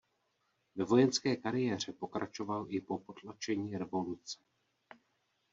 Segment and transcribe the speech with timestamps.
[0.75, 4.39] Ve vojenské kariéře pokračoval i po potlačení revoluce.